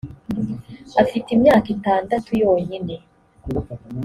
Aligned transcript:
afite 1.03 1.27
imyaka 1.35 1.67
itandatu 1.75 2.29
yonyine. 2.41 2.95